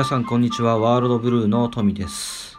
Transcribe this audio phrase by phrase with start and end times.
[0.00, 0.78] 皆さんこんにちは。
[0.78, 2.56] ワールドブルーのトミです、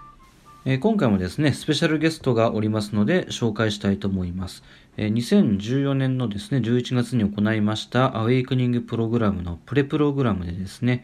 [0.64, 4.64] えー今回もですねスペシャルゲストがおりますので紹介したいと思います、
[4.96, 11.04] えー2014年のですね11月に行いましたアウェイクニングプログラムのプレプログラムでですね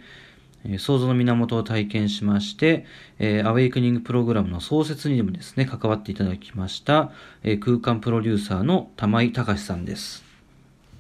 [0.64, 2.86] え創造の源を体験しまして、
[3.18, 7.10] えーアウェイクニングプログラムの創設にでもですね関わっていただきました、
[7.42, 10.24] えー空間プロデューサーの玉井隆さんです。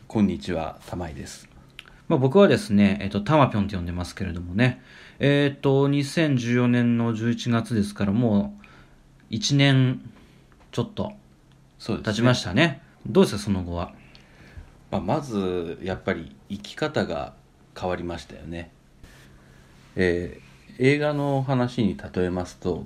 [0.07, 1.56] こんにちは、玉井です。
[2.07, 4.81] まあ、僕はですね、えっと、タマピョンって呼んでますけれどもね、
[5.20, 8.57] えっと、2014年の11月ですから、も
[9.29, 10.02] う1年
[10.71, 11.12] ちょっと
[11.79, 12.81] そう経ちましたね。
[13.05, 13.93] どうですか、その後は？
[14.91, 17.34] まあ、まず、やっぱり生き方が
[17.77, 18.71] 変わりましたよね。
[19.95, 20.48] えー
[20.79, 22.85] 映画の話に例えますと、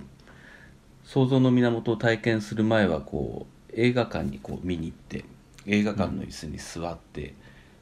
[1.04, 5.26] 想像の源を体験する前は、こう、映画館にこう見に行って、
[5.66, 7.34] 映画館の椅子に座って、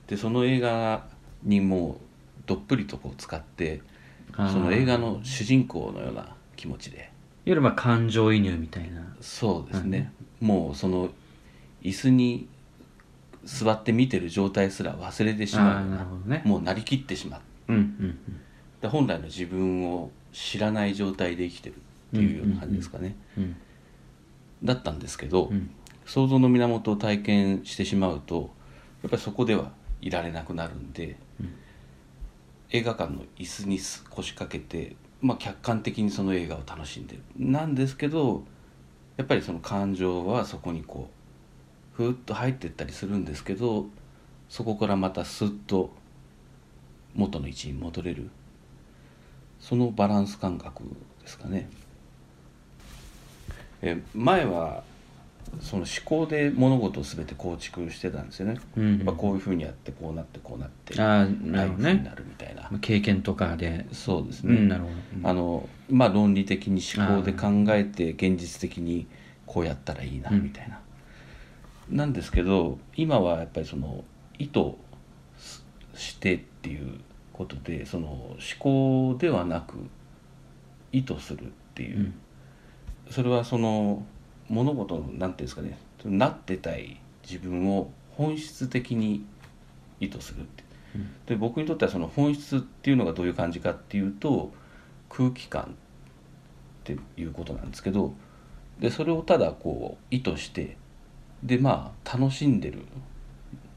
[0.07, 1.05] で、その映画
[1.43, 3.81] にもうどっぷりとこう使って、
[4.35, 7.05] その映画の主人公のような気持ちで、いわ
[7.45, 9.15] ゆるまあ感情移入みたいな。
[9.21, 11.09] そうですね、もうその
[11.81, 12.47] 椅子に
[13.45, 15.89] 座って見てる状態すら忘れてしまう。
[15.89, 16.41] なるほどね。
[16.45, 17.41] もうなりきってしまう。
[17.69, 18.19] うんうん
[18.81, 21.77] で本来の自分を知らない状態で生きてるっ
[22.11, 23.43] ていうような感じですかね、うん。
[23.43, 23.55] うん。
[24.63, 25.69] だったんですけど、うん。
[26.05, 28.49] 想像の源を体験してしまうと
[29.03, 31.17] やっぱりそこではいられなくなるんで、
[32.71, 37.23] 映画館の椅子に腰掛けて、まあ、客観的にその映画を楽しんでる。
[37.37, 38.43] なんですけど
[39.17, 41.09] やっぱりその感情はそこにこ
[41.93, 43.87] うふーっと入っていったりするんですけど
[44.47, 45.89] そこからまたスッと
[47.15, 48.29] 元の位置に戻れる。
[49.59, 50.83] そのバランス感覚
[51.21, 51.69] ですかね。
[53.81, 54.83] え前は
[55.61, 61.93] その思考で物事を全て構築してたんですよね、うんうんやっぱこういうふうにやってこうなってこうなってああ、なるほどね。
[62.05, 62.15] な。
[62.15, 62.63] るみたいな。
[62.63, 63.87] まあ経験とかで。
[63.91, 64.93] そうですね、うん、なるほど。
[65.17, 65.27] うん。
[65.27, 69.07] あのまあ論理的に思考で考えて現実的に
[69.45, 70.43] こうやったらいいなうん。
[70.43, 70.79] みたいな、
[71.89, 74.03] なんですけど今はやっぱりその
[74.37, 74.73] 意図
[75.37, 76.99] すしてっていう
[77.33, 79.75] ことでその思考ではなく
[80.91, 82.13] 意図するっていう、うん。
[83.09, 84.05] それはその
[84.49, 89.25] 物事のなんていうんですかねなってたい自分を本質的に
[89.99, 90.63] 意図するって。
[90.95, 91.11] うん。
[91.25, 94.51] で僕にとってはその本質っていうのがどういう感じかっていうと
[95.09, 95.67] 空気感っ
[96.83, 98.13] ていうことなんですけど
[98.79, 100.77] でそれをただこう意図して
[101.43, 102.85] でまあ楽しんでる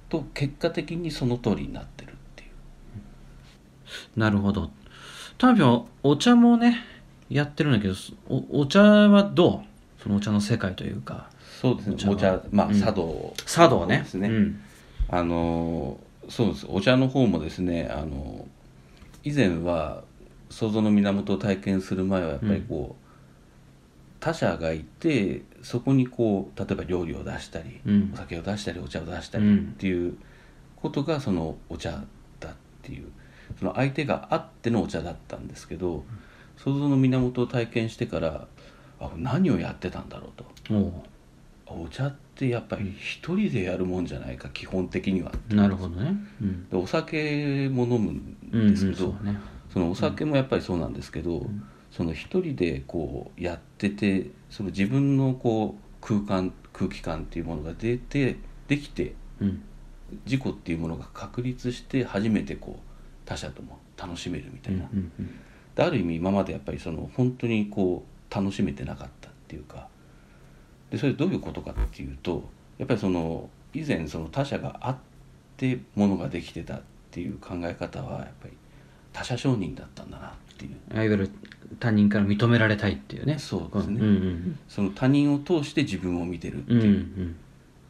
[0.09, 4.21] と結果的にその通りになってるっていう。
[4.21, 4.71] なるほど。
[5.39, 6.85] タマピョン、お茶もね、
[7.31, 7.95] やってるんだけど、
[8.29, 9.72] おお茶はどう？
[10.03, 11.31] そのお茶の世界というか。
[11.61, 11.97] そうですね。
[12.09, 12.57] おお茶茶はうん。
[12.57, 13.99] まあ茶道、茶道ね。
[13.99, 14.61] ですね、うん。
[15.09, 15.99] あの
[16.29, 16.67] そうです。
[16.69, 18.47] お茶の方もですねあの
[19.25, 20.03] 以前は
[20.51, 23.05] 想像の源を体験する前はやっぱりこう、
[24.21, 28.11] 他者がいてそこにこう例えば料理を出したり、うん。
[28.13, 29.59] お酒を出したりお茶を出したりうん。
[29.59, 30.17] っていう
[30.77, 32.03] ことがそのお茶
[32.41, 33.05] だっていう。
[33.59, 36.05] その相手があってのお茶だったんですけど
[36.57, 38.47] 想像の源を体験してからあ
[39.17, 40.31] 何をやってたんだろう
[40.69, 40.75] と。
[40.75, 40.93] おう
[41.85, 46.15] お茶ってやっぱり一人でやるもんじゃないか基本的にはなるほどね。
[46.41, 46.69] うん。
[46.69, 49.39] でお酒も飲むんうん、ですけど、そうだね。
[49.73, 51.47] そのお酒もやっぱりそうなんですけど、
[51.91, 58.37] その一人でこうやっててその自分のこう空間空気感っていうものが出て
[58.69, 59.63] できてうん。
[60.27, 62.81] 自己っていうものが確立して初めてこう
[63.25, 65.31] 他者とも楽しめるみたうんいな、うんうん
[65.75, 69.89] である意味今までやっぱりその本当にこう楽しめてなかったっていうか
[70.91, 72.45] でそれどういうことかっていうと
[72.79, 74.97] やっぱりその以前その他者があっ
[75.57, 78.53] てものができてたっていう考え方はやっぱり
[79.13, 81.31] 他者承認だったんだなっていういわゆる
[81.79, 83.39] 他人から認められたいっていうね。
[83.39, 86.81] そうですねうんうんその他人を通して自分を見てるってうん。
[86.81, 87.37] うんういう、ん。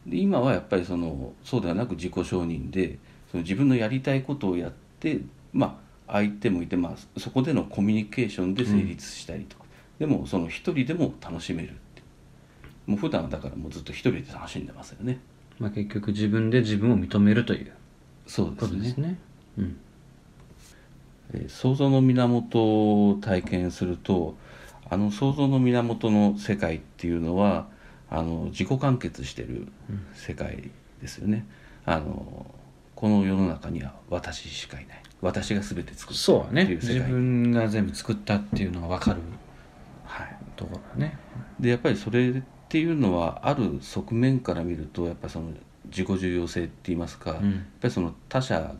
[0.07, 2.97] で今はやっぱりそのそうではなく自己承認で
[3.31, 5.21] その自分のやりたいことをやって
[5.53, 9.62] まあ相手もいて、まあ、そこでのコミュニケーションで成立したりとか、
[9.99, 12.01] でもその一人でも楽しめるって。
[12.85, 15.19] もう普段はだからもうずっと一人で楽しんでますよね。
[15.59, 17.71] まあ結局自分で自分を認めるというこ
[18.27, 18.77] そうですね。
[18.77, 19.17] とですね。
[19.57, 19.77] うん。
[21.33, 22.59] えー想像の源
[23.09, 24.35] を体験すると
[24.89, 27.67] あの想像の源の世界っていうのは
[28.09, 29.67] あの自己完結してる
[30.13, 30.69] 世界
[31.01, 31.45] ですよね、
[31.85, 32.45] あの
[32.95, 35.03] この世の中には私しかいない。
[35.21, 36.95] 私が全て作そうだねっていう世界。
[36.97, 39.29] 自分が全部作ったっていうのが分かるはい、
[40.55, 41.17] ところだね。
[41.59, 45.51] でやっぱりそれっていうのはある側面から見るとやっぱりその
[45.85, 47.51] 自己重要性って言いますか、うん。
[47.51, 48.75] やっぱりその他者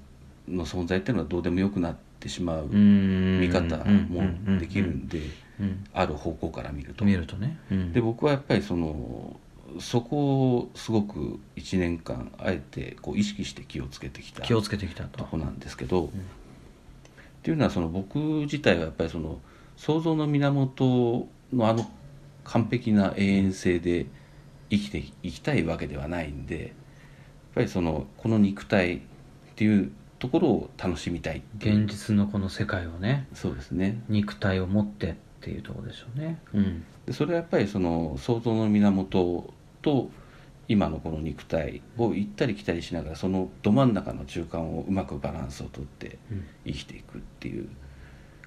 [0.48, 3.40] の存在っていうのはどうでもよくなってしまううん。
[3.40, 5.22] 見方もできるんで
[5.60, 5.86] うん。
[5.94, 7.06] ある方向から見ると。
[7.06, 7.94] 見るとね、うん。
[7.94, 9.40] で僕はやっぱりその
[9.80, 15.20] そこをすごく1年間あえてこう意識して気をつけてきた気をつけてきたと。
[15.20, 16.10] とこなんですけど、っ
[17.42, 19.40] ていうのはその僕自体はやっぱりその
[19.78, 21.90] 想像の源のあの
[22.44, 24.06] 完璧な永遠性で
[24.70, 26.72] 生きていきたいわけではないんでやっ
[27.56, 29.00] ぱりそのこの肉体っ
[29.56, 34.02] ていうところを楽しみたい現実のこの世界をねそうですね。
[34.08, 36.40] 肉体を持ってっていうところでしょうね。
[36.54, 36.86] うん。
[37.06, 40.10] でそれはやっぱりその想像の源と
[40.70, 46.46] 今のこの肉体を行ったり来たりしながらそのど真ん中の中間をうまくバランスをとってうん。
[46.66, 47.68] 生きていくっていう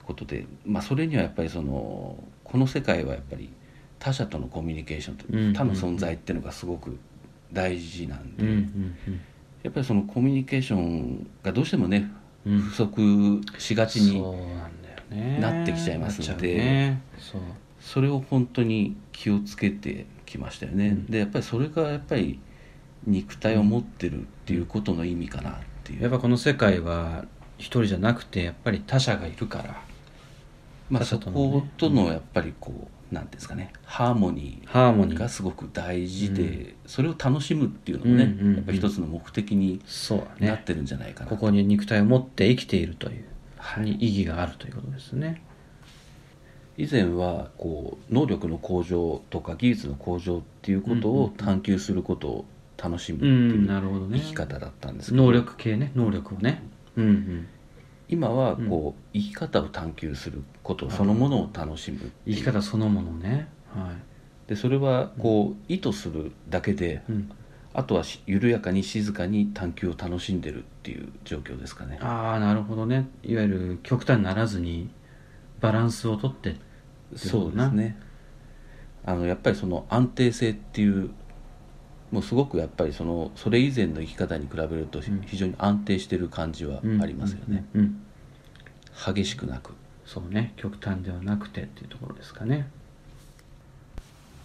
[0.07, 3.51] ことで、まあ、それにはやっぱりそのこの世界はやっぱり
[3.99, 6.99] 他者とのコミュニケーションとうん他の存在っていうのがすごく
[7.53, 8.97] 大事なんで、うんうん
[9.63, 12.09] やっぱりそのコミュニケーションがどうしてもね
[12.45, 14.23] 不足しがちに
[15.41, 16.97] なってきちゃいますので
[17.81, 21.07] それを本当に気をつけてきましたよね、うん。
[21.07, 22.39] でやっぱりそれがやっぱり
[23.09, 27.25] 肉体を持ってるっていうことの意味かなっていう、やっぱこの世界は
[27.59, 29.83] 一人じゃなくてやっぱり他者がいるから
[30.89, 35.19] まあ、他そことのやっぱりこうなんていうんですかねハーモニーハーモニー。
[35.19, 38.57] がすごく大事で、それを楽しむっていうのもね、うんうんうん。
[38.57, 39.81] やっぱり一つの目的に
[40.41, 43.25] なってるんじゃないかな、ここに肉体を持って生きているという
[43.59, 43.85] はい。
[43.85, 45.43] に意義があるということですね。
[46.79, 52.45] 以前はこう能力の向上とか技術の向上っていうことを探求することを
[52.77, 56.63] 楽しむってうんいう生き方だったんですけど、能力系ね能力をね。
[56.97, 57.49] うんうん
[58.09, 63.49] 今はこう、生き方を探求することそのものを楽しむ生き方そのものね。
[63.75, 63.93] は
[64.47, 67.31] でそれはこう意図するだけで、い、うん、
[67.75, 71.99] あとはし緩やかに静かに探求を楽しんでるっていう状況ですかね。
[72.01, 73.09] ああなるほどね。
[73.25, 74.89] いわゆる極端にならずに
[75.61, 76.57] バランスをとって
[77.17, 77.99] そうですね。
[79.05, 81.11] あのやっぱりその安定性っていう
[82.17, 85.03] もうすごくやっぱりそのそれ以前の生き方に比べるとん。
[85.27, 87.03] 非常に安定してる感じはうん。
[87.03, 87.81] ありますよね、うん。
[87.83, 88.03] うん。
[89.15, 89.75] 激しくなく。
[90.07, 90.55] そうね。
[90.57, 92.71] 極端ではなくてっていうところですかね。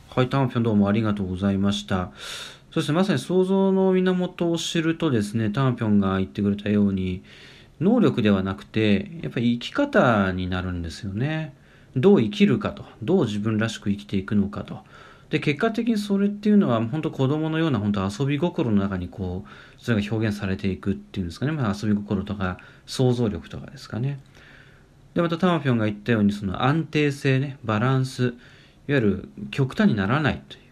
[0.10, 2.12] はいタンピョンどうもありがとうございました。
[2.74, 7.24] そしてまさに想像の源を知るとですねタンピョンが言ってくれたように
[7.80, 11.56] 能力ではなくてやっぱり生き方になるんですよね。
[11.96, 14.80] どう生きるかとどう自分らしく生きていくのかと
[15.31, 24.19] で結果的にそれっていうのは本当子供のような本当遊び心の中にこうそれが表現されていくっていうんですかね、まあ、遊び心とか想像力とかですかね。
[25.13, 28.33] でまたタマピョンが言ったようにその安定性ねバランスいわ
[28.88, 30.62] ゆる極端にならないという。
[30.62, 30.69] いわ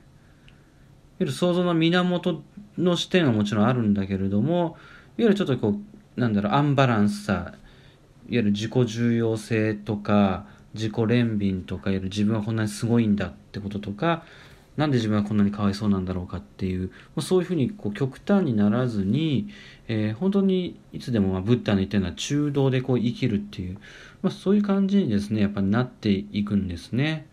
[1.19, 2.43] ゆる想像の源
[2.77, 4.77] の視点はもちろんあるんだけれども
[5.17, 5.75] いわゆるちょっとこ
[6.17, 7.51] うなんだろうアンバランスさいわ
[8.27, 14.23] ゆる自己重要性とか自己憐憫とかいる自分はこんなにすごいんだってこととか
[14.79, 16.89] なんで自分はこんなにかわいそうなんだろうかっていう
[17.19, 19.49] そういうふうにこう極端にならずに、
[19.89, 23.77] えー本当にいつでもまあブッダの言ったような中道でこう生きるっていう、
[24.21, 27.27] まあ、そういう感じにですねやっぱなっていくんですね。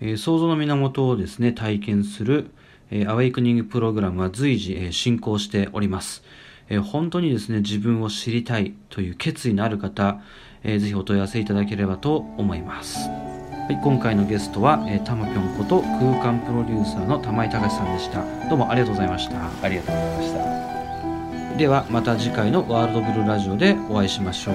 [0.00, 2.50] えー想像の源をですね体験する、
[2.90, 6.24] えーアウェイクニングプログラムは随時、え進行しております、
[6.70, 10.22] えー本当にですね自分を知りたいという決意のある方、
[10.62, 18.24] えーぜひお問い合わせいただければと思います、はい、今回のゲストは、えー、たまぴょんこと空間プロデューサーの玉井隆さんでした。
[18.48, 19.34] どうもありがとうございました。
[19.62, 21.56] ありがとうございました。
[21.58, 24.54] ではまた次回のワールドブルーラジオでお会いしましょう。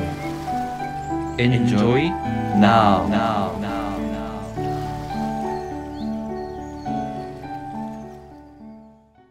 [1.38, 2.10] Enjoy
[2.57, 3.75] now, now, now.